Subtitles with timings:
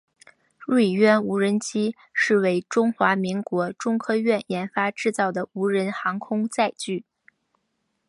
[0.65, 7.05] 锐鸢无人机是为中华民国中科院研发制造的无人航空载具。